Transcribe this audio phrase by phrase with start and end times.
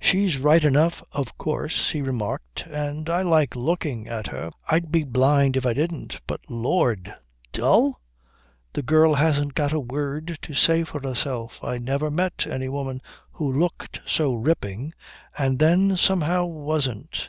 [0.00, 4.50] "She's right enough, of course," he remarked, "and I like looking at her.
[4.70, 6.18] I'd be blind if I didn't.
[6.26, 7.12] But Lord,
[7.52, 8.00] dull?
[8.72, 11.62] The girl hasn't got a word to say for herself.
[11.62, 13.02] I never met any woman
[13.32, 14.94] who looked so ripping
[15.36, 17.28] and then somehow wasn't.